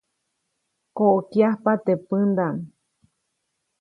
[0.97, 2.57] Koʼäkyajpa teʼ pändaʼm.